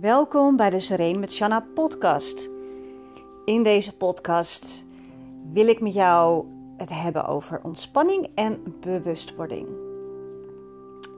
[0.00, 2.50] Welkom bij de Sereen met Shanna podcast.
[3.44, 4.84] In deze podcast
[5.52, 6.46] wil ik met jou
[6.76, 9.68] het hebben over ontspanning en bewustwording.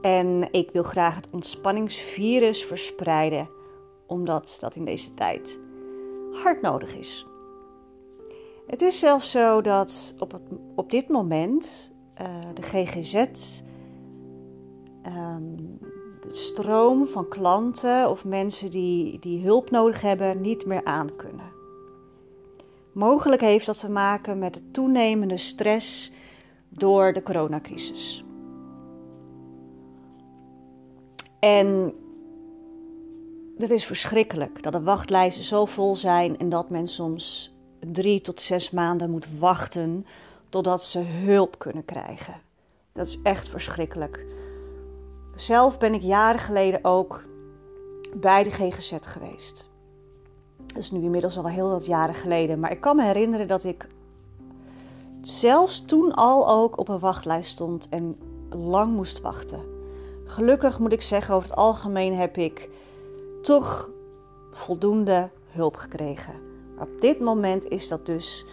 [0.00, 3.48] En ik wil graag het ontspanningsvirus verspreiden,
[4.06, 5.60] omdat dat in deze tijd
[6.32, 7.26] hard nodig is.
[8.66, 10.40] Het is zelfs zo dat op,
[10.74, 13.14] op dit moment uh, de GGZ
[15.06, 15.78] um,
[16.22, 21.50] de stroom van klanten of mensen die, die hulp nodig hebben niet meer aankunnen.
[22.92, 26.12] Mogelijk heeft dat te maken met de toenemende stress
[26.68, 28.24] door de coronacrisis.
[31.38, 31.94] En
[33.58, 38.40] het is verschrikkelijk dat de wachtlijsten zo vol zijn en dat men soms drie tot
[38.40, 40.06] zes maanden moet wachten
[40.48, 42.34] totdat ze hulp kunnen krijgen.
[42.92, 44.26] Dat is echt verschrikkelijk.
[45.34, 47.24] Zelf ben ik jaren geleden ook
[48.14, 49.70] bij de GGZ geweest.
[50.66, 52.60] Dat is nu inmiddels al heel wat jaren geleden.
[52.60, 53.88] Maar ik kan me herinneren dat ik
[55.20, 58.16] zelfs toen al ook op een wachtlijst stond en
[58.50, 59.60] lang moest wachten.
[60.24, 62.68] Gelukkig moet ik zeggen, over het algemeen heb ik
[63.42, 63.90] toch
[64.52, 66.34] voldoende hulp gekregen.
[66.78, 68.44] Op dit moment is dat dus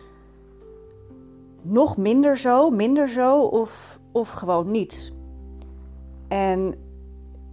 [1.61, 5.14] nog minder zo, minder zo of, of gewoon niet.
[6.30, 6.75] En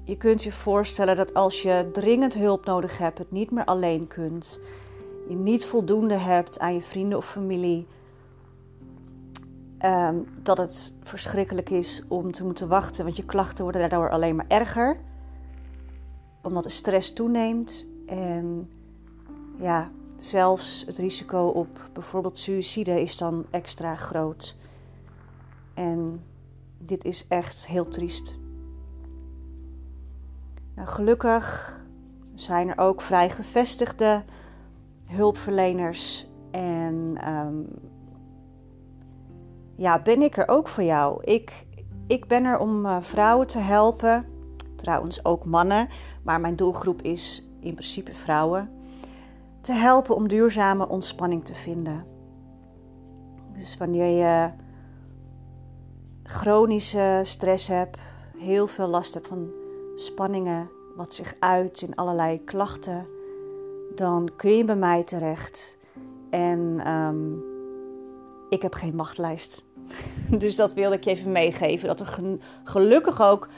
[0.04, 4.06] je kunt je voorstellen dat als je dringend hulp nodig hebt, het niet meer alleen
[4.06, 4.60] kunt,
[5.28, 7.86] je niet voldoende hebt aan je vrienden of familie,
[9.84, 14.36] um, dat het verschrikkelijk is om te moeten wachten, want je klachten worden daardoor alleen
[14.36, 14.96] maar erger,
[16.42, 18.70] omdat de stress toeneemt en
[19.58, 24.56] ja, zelfs het risico op bijvoorbeeld suïcide is dan extra groot.
[25.74, 26.24] En
[26.78, 28.38] dit is echt heel triest.
[30.76, 31.74] Nou, gelukkig
[32.34, 34.24] zijn er ook vrij gevestigde
[35.04, 36.26] hulpverleners.
[36.50, 37.68] En um,
[39.76, 41.24] ja, ben ik er ook voor jou.
[41.24, 41.66] Ik,
[42.06, 44.26] ik ben er om uh, vrouwen te helpen.
[44.76, 45.88] Trouwens ook mannen.
[46.22, 48.70] Maar mijn doelgroep is in principe vrouwen.
[49.60, 52.04] Te helpen om duurzame ontspanning te vinden.
[53.52, 54.50] Dus wanneer je
[56.22, 57.98] chronische stress hebt,
[58.38, 59.50] heel veel last hebt van
[59.96, 63.06] spanningen, wat zich uit in allerlei klachten,
[63.94, 65.78] dan kun je bij mij terecht.
[66.30, 67.44] En um,
[68.48, 69.64] ik heb geen machtlijst.
[70.38, 71.88] Dus dat wilde ik je even meegeven.
[71.88, 72.18] Dat er
[72.64, 73.48] gelukkig ook,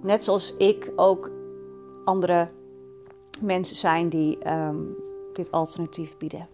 [0.00, 1.30] net zoals ik, ook
[2.04, 2.48] andere
[3.40, 4.96] mensen zijn die um,
[5.32, 6.48] dit alternatief bieden.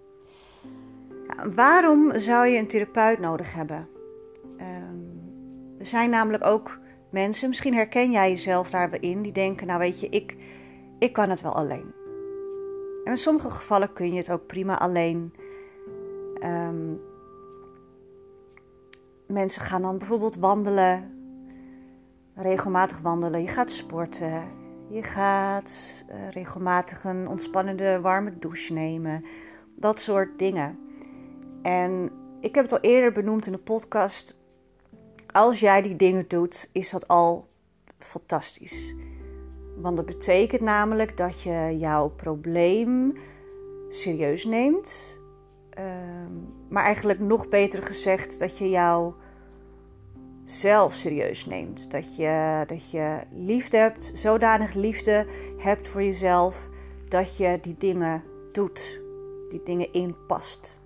[1.54, 3.88] Waarom zou je een therapeut nodig hebben?
[4.60, 5.22] Um,
[5.78, 6.78] er zijn namelijk ook
[7.10, 10.36] mensen, misschien herken jij jezelf daarin, die denken: Nou, weet je, ik,
[10.98, 11.94] ik kan het wel alleen.
[13.04, 15.34] En in sommige gevallen kun je het ook prima alleen.
[16.44, 17.00] Um,
[19.26, 21.18] mensen gaan dan bijvoorbeeld wandelen,
[22.34, 23.40] regelmatig wandelen.
[23.40, 24.42] Je gaat sporten,
[24.88, 29.24] je gaat uh, regelmatig een ontspannende warme douche nemen.
[29.76, 30.78] Dat soort dingen.
[31.62, 32.10] En
[32.40, 34.39] ik heb het al eerder benoemd in de podcast
[35.32, 37.48] als jij die dingen doet, is dat al
[37.98, 38.94] fantastisch.
[39.76, 43.16] Want dat betekent namelijk dat je jouw probleem
[43.88, 45.18] serieus neemt.
[45.70, 46.32] Ehm,
[46.68, 49.12] maar eigenlijk nog beter gezegd, dat je jou
[50.44, 51.90] zelf serieus neemt.
[51.90, 55.26] Dat je, dat je liefde hebt, zodanig liefde
[55.58, 56.68] hebt voor jezelf,
[57.08, 59.00] dat je die dingen doet,
[59.48, 60.79] die dingen inpast.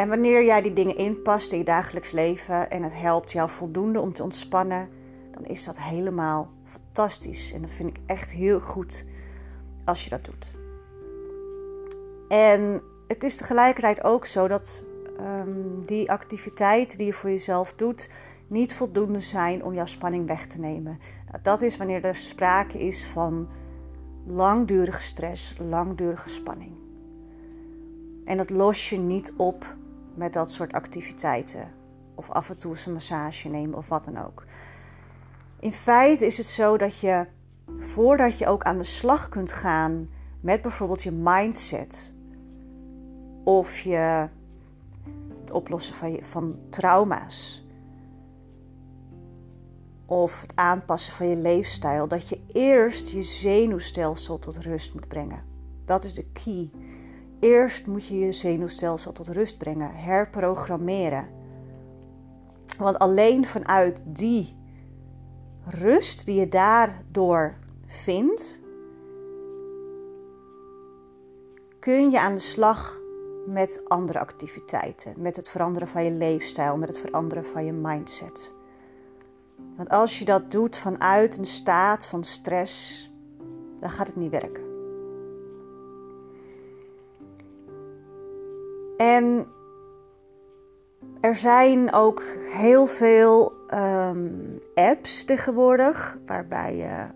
[0.00, 4.00] En wanneer jij die dingen inpast in je dagelijks leven en het helpt jou voldoende
[4.00, 4.88] om te ontspannen,
[5.30, 7.52] dan is dat helemaal fantastisch.
[7.52, 9.04] En dat vind ik echt heel goed
[9.84, 10.52] als je dat doet.
[12.28, 14.84] En het is tegelijkertijd ook zo dat
[15.20, 18.10] um, die activiteiten die je voor jezelf doet,
[18.46, 20.98] niet voldoende zijn om jouw spanning weg te nemen.
[21.30, 23.48] Nou, dat is wanneer er sprake is van
[24.26, 26.72] langdurige stress, langdurige spanning.
[28.24, 29.78] En dat los je niet op
[30.20, 31.72] met dat soort activiteiten.
[32.14, 34.44] Of af en toe eens een massage nemen of wat dan ook.
[35.60, 37.26] In feite is het zo dat je
[37.78, 40.08] voordat je ook aan de slag kunt gaan
[40.40, 42.14] met bijvoorbeeld je mindset.
[43.44, 44.28] Of je
[45.40, 47.66] het oplossen van, je, van trauma's.
[50.06, 52.08] Of het aanpassen van je leefstijl.
[52.08, 55.44] Dat je eerst je zenuwstelsel tot rust moet brengen.
[55.84, 56.70] Dat is de key.
[57.40, 61.28] Eerst moet je je zenuwstelsel tot rust brengen, herprogrammeren.
[62.78, 64.56] Want alleen vanuit die
[65.64, 67.56] rust die je daardoor
[67.86, 68.60] vindt,
[71.78, 73.00] kun je aan de slag
[73.46, 78.52] met andere activiteiten, met het veranderen van je leefstijl, met het veranderen van je mindset.
[79.76, 83.10] Want als je dat doet vanuit een staat van stress,
[83.78, 84.69] dan gaat het niet werken.
[89.00, 89.46] En
[91.20, 97.06] er zijn ook heel veel um, apps tegenwoordig waarbij je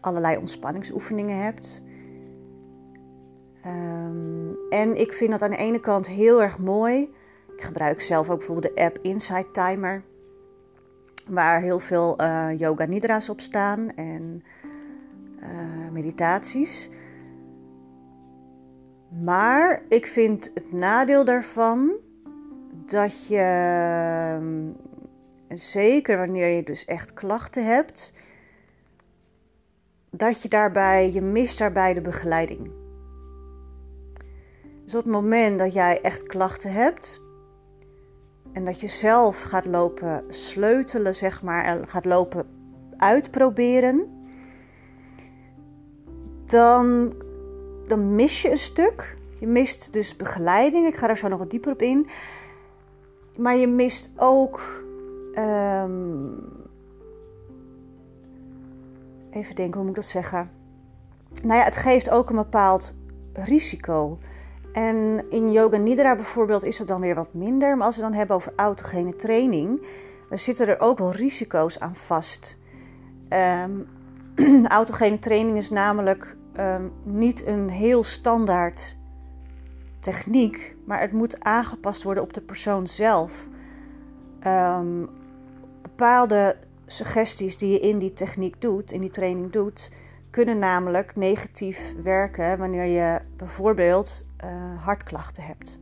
[0.00, 1.82] allerlei ontspanningsoefeningen hebt.
[3.66, 7.14] Um, en ik vind dat aan de ene kant heel erg mooi.
[7.56, 10.02] Ik gebruik zelf ook bijvoorbeeld de app Insight Timer,
[11.28, 14.42] waar heel veel uh, yoga nidra's op staan en
[15.42, 16.90] uh, meditaties.
[19.20, 21.92] Maar ik vind het nadeel daarvan
[22.86, 24.70] dat je, ehm,
[25.58, 28.12] zeker wanneer je dus echt klachten hebt,
[30.10, 32.70] dat je daarbij, je mist daarbij de begeleiding.
[34.84, 37.20] Dus op het moment dat jij echt klachten hebt
[38.52, 42.46] en dat je zelf gaat lopen sleutelen, zeg maar, en gaat lopen
[42.96, 44.24] uitproberen,
[46.44, 47.12] dan,
[47.92, 49.16] dan mis je een stuk.
[49.38, 50.86] Je mist dus begeleiding.
[50.86, 52.06] Ik ga daar zo nog wat dieper op in.
[53.36, 54.84] Maar je mist ook.
[55.34, 56.34] Um,
[59.30, 60.50] even denken, hoe moet ik dat zeggen?
[61.42, 62.94] Nou ja, het geeft ook een bepaald
[63.32, 64.18] risico.
[64.72, 67.76] En in Yoga Nidra bijvoorbeeld is het dan weer wat minder.
[67.76, 69.86] Maar als we dan hebben over autogene training,
[70.28, 72.58] dan zitten er ook wel risico's aan vast.
[73.28, 73.86] Um,
[74.66, 78.96] autogene training is namelijk um, niet een heel standaard
[80.00, 83.48] techniek, maar het moet aangepast worden op de persoon zelf.
[84.46, 85.08] Um,
[85.82, 86.56] bepaalde
[86.86, 89.90] suggesties die je in die techniek doet, in die training doet,
[90.30, 94.50] kunnen namelijk negatief werken wanneer je bijvoorbeeld uh,
[94.84, 95.78] hartklachten hebt.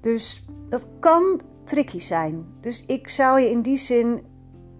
[0.00, 2.46] Dus dat kan tricky zijn.
[2.60, 4.24] Dus ik zou je in die zin,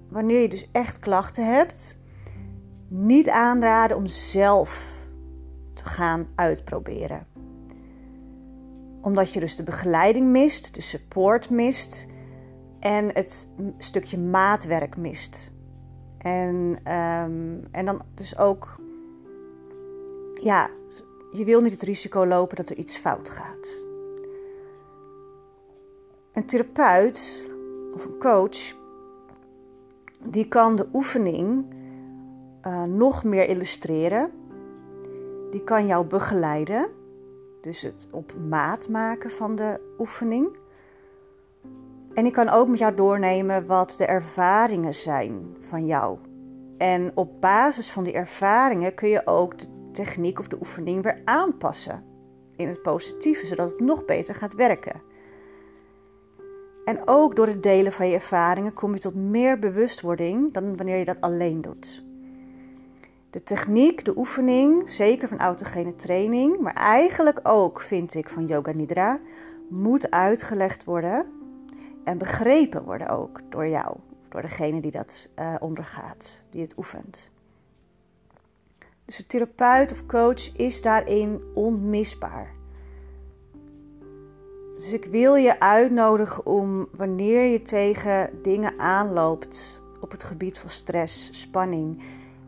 [0.08, 2.02] wanneer je dus echt klachten hebt,
[2.88, 5.02] niet aanraden om zelf
[5.74, 7.26] te gaan uitproberen.
[9.00, 12.06] Omdat je dus de begeleiding mist, de support mist
[12.80, 13.48] en het
[13.78, 15.52] stukje maatwerk mist.
[16.18, 16.54] En,
[16.92, 18.80] um, en dan dus ook,
[20.34, 20.70] ja,
[21.32, 23.82] je wil niet het risico lopen dat er iets fout gaat.
[26.32, 27.50] Een therapeut
[27.94, 28.76] of een coach,
[30.28, 31.73] die kan de oefening
[32.66, 34.30] uh, nog meer illustreren.
[35.50, 36.88] Die kan jou begeleiden,
[37.60, 40.56] dus het op maat maken van de oefening.
[42.14, 46.18] En die kan ook met jou doornemen wat de ervaringen zijn van jou.
[46.78, 51.20] En op basis van die ervaringen kun je ook de techniek of de oefening weer
[51.24, 52.04] aanpassen
[52.56, 55.02] in het positieve, zodat het nog beter gaat werken.
[56.84, 60.98] En ook door het delen van je ervaringen kom je tot meer bewustwording dan wanneer
[60.98, 62.03] je dat alleen doet.
[63.34, 68.72] De techniek, de oefening, zeker van autogene training, maar eigenlijk ook, vind ik, van Yoga
[68.72, 69.20] Nidra,
[69.68, 71.26] moet uitgelegd worden
[72.04, 73.96] en begrepen worden ook door jou,
[74.28, 77.30] door degene die dat uh, ondergaat, die het oefent.
[79.04, 82.54] Dus de therapeut of coach is daarin onmisbaar.
[84.76, 90.68] Dus ik wil je uitnodigen om wanneer je tegen dingen aanloopt op het gebied van
[90.68, 92.02] stress, spanning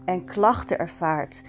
[0.07, 1.43] en klachten ervaart,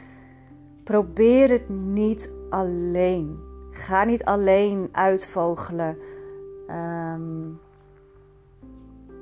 [0.83, 3.39] probeer het niet alleen.
[3.71, 5.97] Ga niet alleen uitvogelen
[6.69, 7.59] um,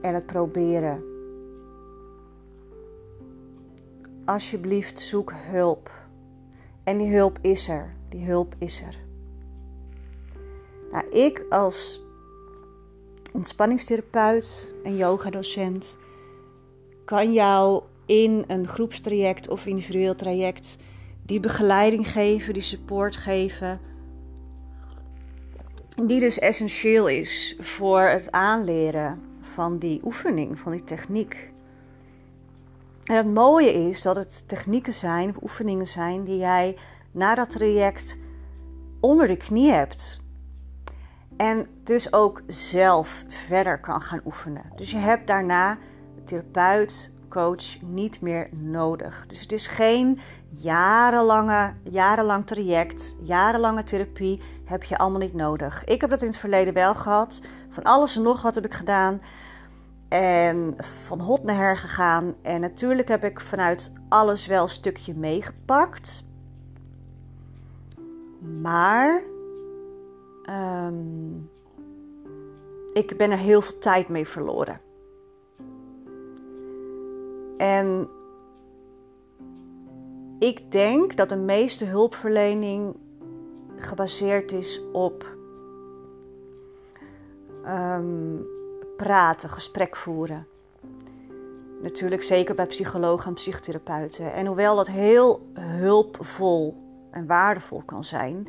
[0.01, 1.03] en het proberen.
[4.25, 5.91] Alsjeblieft, zoek hulp.
[6.83, 7.95] En die hulp is er.
[8.09, 8.99] Die hulp is er.
[10.91, 12.03] Nou, ik als
[13.33, 15.97] ontspanningstherapeut en yogadocent
[17.05, 20.77] kan jou in een groepstraject of individueel traject
[21.23, 23.79] die begeleiding geven, die support geven.
[26.03, 31.53] Die dus essentieel is voor het aanleren van die oefening, van die techniek.
[33.03, 36.77] En het mooie is dat het technieken zijn of oefeningen zijn die jij
[37.11, 38.17] na dat traject
[38.99, 40.21] onder de knie hebt.
[41.37, 44.71] En dus ook zelf verder kan gaan oefenen.
[44.75, 45.77] Dus je hebt daarna
[46.15, 49.25] de therapeut coach niet meer nodig.
[49.27, 55.83] Dus het is geen jarenlange, jarenlang traject, jarenlange therapie heb je allemaal niet nodig.
[55.83, 57.41] Ik heb dat in het verleden wel gehad.
[57.69, 59.21] Van alles en nog wat heb ik gedaan.
[60.07, 62.35] En van hot naar her gegaan.
[62.41, 66.23] En natuurlijk heb ik vanuit alles wel een stukje meegepakt.
[68.61, 69.23] Maar
[70.43, 71.35] ehm,
[72.93, 74.84] ik ben er heel veel tijd mee verloren.
[77.57, 78.09] En
[80.39, 82.95] ik denk dat de meeste hulpverlening
[83.75, 85.25] gebaseerd is op
[87.65, 88.45] um,
[88.97, 90.47] praten, gesprek voeren.
[91.81, 94.33] Natuurlijk zeker bij psychologen en psychotherapeuten.
[94.33, 96.77] En hoewel dat heel hulpvol
[97.11, 98.47] en waardevol kan zijn,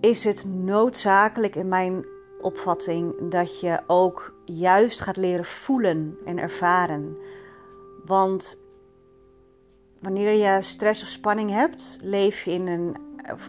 [0.00, 2.04] is het noodzakelijk in mijn
[2.40, 7.16] opvatting dat je ook juist gaat leren voelen en ervaren.
[8.04, 8.58] Want
[10.00, 12.96] wanneer je stress of spanning hebt, leef je in een,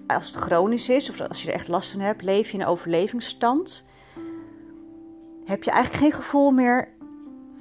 [0.08, 2.62] als het chronisch is of als je er echt last van hebt, leef je in
[2.62, 3.86] een overlevingsstand.
[5.46, 6.90] Heb je eigenlijk geen gevoel meer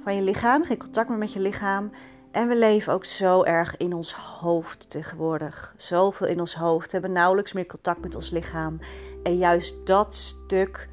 [0.03, 1.91] van je lichaam, geen contact meer met je lichaam.
[2.31, 5.73] En we leven ook zo erg in ons hoofd tegenwoordig.
[5.77, 6.85] Zoveel in ons hoofd.
[6.85, 8.79] We hebben nauwelijks meer contact met ons lichaam.
[9.23, 10.89] En juist dat stuk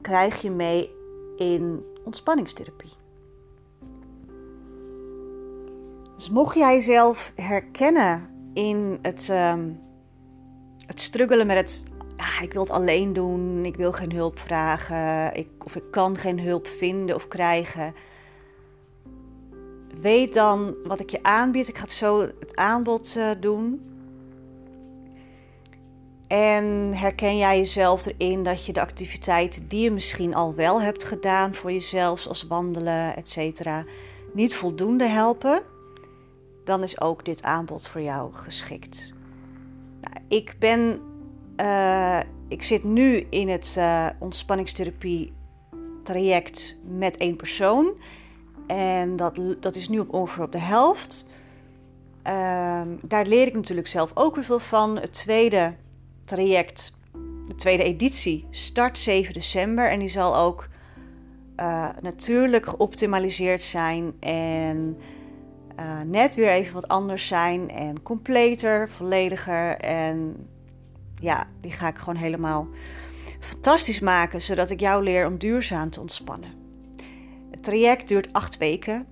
[0.00, 0.90] krijg je mee
[1.36, 3.01] in ontspanningstherapie.
[6.22, 9.80] Dus mocht jij jezelf herkennen in het, um,
[10.86, 11.84] het struggelen met het,
[12.16, 16.16] ah, ik wil het alleen doen, ik wil geen hulp vragen, ik, of ik kan
[16.16, 17.94] geen hulp vinden of krijgen.
[20.00, 21.68] Weet dan wat ik je aanbied.
[21.68, 23.80] Ik ga het zo het aanbod uh, doen.
[26.26, 31.04] En herken jij jezelf erin dat je de activiteiten die je misschien al wel hebt
[31.04, 33.68] gedaan voor jezelf, zoals wandelen, etc.,
[34.32, 35.71] niet voldoende helpen?
[36.64, 39.14] Dan is ook dit aanbod voor jou geschikt.
[40.00, 41.00] Nou, ik ben,
[41.56, 45.32] uh, ik zit nu in het uh, ontspanningstherapie
[46.02, 47.92] traject met één persoon.
[48.66, 51.30] En dat, dat is nu op ongeveer op de helft.
[52.26, 54.98] Uh, daar leer ik natuurlijk zelf ook weer veel van.
[54.98, 55.74] Het tweede
[56.24, 56.98] traject,
[57.48, 59.90] de tweede editie, start 7 december.
[59.90, 60.68] En die zal ook
[61.56, 64.12] uh, natuurlijk geoptimaliseerd zijn.
[64.20, 64.96] En
[65.78, 67.70] uh, net weer even wat anders zijn.
[67.70, 69.76] En completer, vollediger.
[69.76, 70.48] En
[71.20, 72.68] ja, die ga ik gewoon helemaal
[73.40, 74.40] fantastisch maken.
[74.40, 76.50] Zodat ik jou leer om duurzaam te ontspannen.
[77.50, 79.06] Het traject duurt acht weken.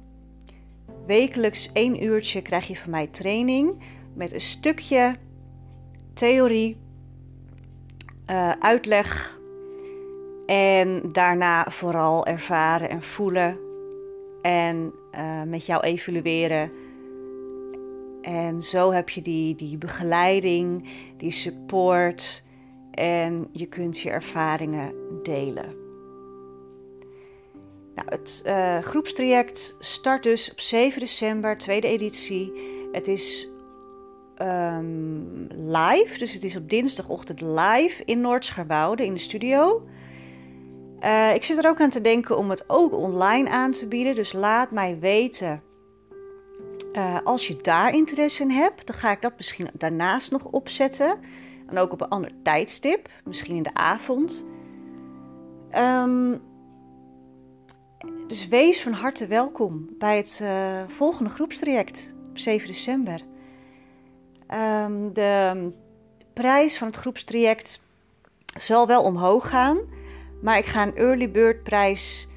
[1.06, 3.82] Wekelijks één uurtje krijg je van mij training
[4.14, 5.16] met een stukje
[6.14, 6.80] theorie,
[8.30, 9.38] uh, uitleg
[10.46, 13.69] en daarna vooral ervaren en voelen
[14.42, 16.70] en uh, met jou evalueren.
[18.22, 22.42] En zo heb je die, die begeleiding, die support
[22.90, 25.78] en je kunt je ervaringen delen.
[27.94, 32.52] Nou, het uh, groepstraject start dus op 7 december, tweede editie.
[32.92, 33.48] Het is
[34.42, 36.18] um, live.
[36.18, 39.86] Dus het is op dinsdagochtend live in Noordscharwoude in de studio.
[41.02, 44.14] Uh, ik zit er ook aan te denken om het ook online aan te bieden.
[44.14, 45.62] Dus laat mij weten
[46.92, 48.86] uh, als je daar interesse in hebt.
[48.86, 51.18] Dan ga ik dat misschien daarnaast nog opzetten.
[51.66, 53.08] En ook op een ander tijdstip.
[53.24, 54.44] Misschien in de avond.
[55.76, 56.42] Um,
[58.26, 63.20] dus wees van harte welkom bij het uh, volgende groepstraject op 7 december.
[64.84, 65.72] Um, de
[66.32, 67.82] prijs van het groepstraject
[68.58, 69.78] zal wel omhoog gaan.
[70.40, 72.28] Maar ik ga een early bird prijs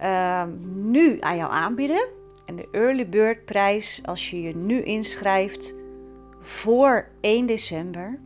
[0.00, 2.08] uh, nu aan jou aanbieden.
[2.46, 5.74] En de early bird prijs, als je je nu inschrijft
[6.40, 8.18] voor 1 december,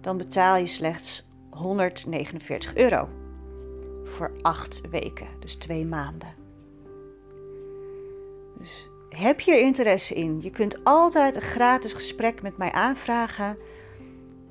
[0.00, 3.08] dan betaal je slechts 149 euro.
[4.04, 6.34] Voor 8 weken, dus 2 maanden.
[8.58, 10.38] Dus heb je er interesse in?
[10.40, 13.58] Je kunt altijd een gratis gesprek met mij aanvragen.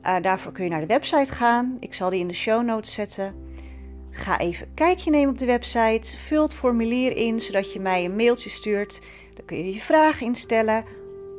[0.05, 1.77] Uh, daarvoor kun je naar de website gaan.
[1.79, 3.46] Ik zal die in de show notes zetten.
[4.09, 6.17] Ga even een kijkje nemen op de website.
[6.17, 9.01] Vul het formulier in zodat je mij een mailtje stuurt.
[9.33, 10.85] Dan kun je je vragen instellen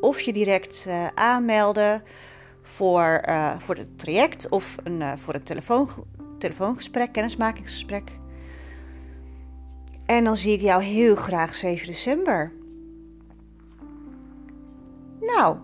[0.01, 2.03] of je direct uh, aanmelden
[2.63, 5.89] voor, uh, voor het traject of een, voor een telefoon,
[6.39, 8.11] telefoongesprek, kennismakingsgesprek.
[10.07, 12.53] En dan zie ik jou heel graag 7 december.
[15.21, 15.57] Nou,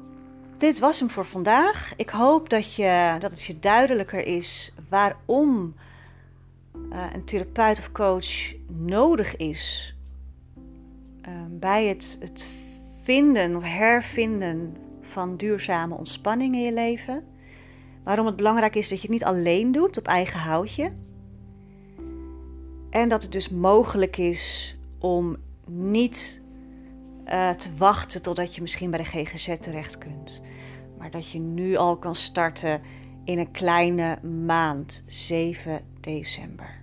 [0.59, 1.93] dit was hem voor vandaag.
[1.97, 5.75] Ik hoop dat, je, dat het je duidelijker is waarom
[6.93, 9.95] uh, een therapeut of coach nodig is
[11.29, 12.45] uh, bij het, het
[13.03, 17.25] vinden of hervinden van duurzame ontspanning in je leven.
[18.05, 20.93] Waarom het belangrijk is dat je het niet alleen doet op eigen houtje.
[22.91, 26.41] En dat het dus mogelijk is om niet
[27.27, 30.41] uh, te wachten totdat je misschien bij de GGZ terecht kunt.
[30.99, 32.81] maar dat je nu al kan starten
[33.25, 36.83] in een kleine maand, 7 december.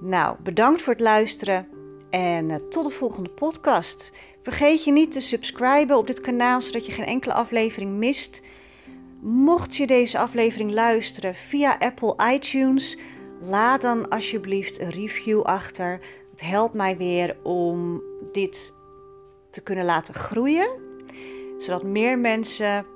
[0.00, 1.68] Nou, bedankt voor het luisteren
[2.10, 4.12] en eh, tot de volgende podcast.
[4.42, 8.42] Vergeet je niet te subscriben op dit kanaal zodat je geen enkele aflevering mist.
[9.20, 12.98] Mocht je deze aflevering luisteren via Apple iTunes,
[13.40, 16.00] laat dan alsjeblieft een review achter.
[16.30, 18.74] Het helpt mij weer om dit
[19.50, 20.68] te kunnen laten groeien,
[21.58, 22.86] zodat meer mensen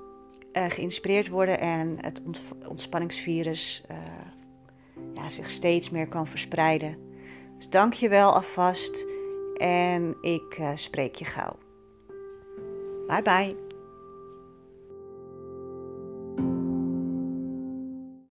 [0.52, 2.22] uh, geïnspireerd worden en het
[2.68, 3.96] ontspanningsvirus uh,
[5.14, 6.96] ja, zich steeds meer kan verspreiden.
[7.56, 9.06] Dus dank je wel alvast
[9.56, 11.58] en ik uh, spreek je gauw.
[13.06, 13.69] Bye bye.